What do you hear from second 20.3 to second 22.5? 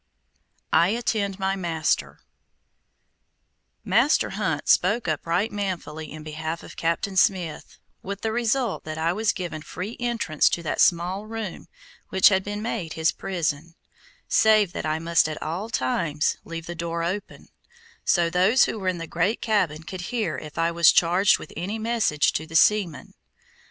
if I was charged with any message to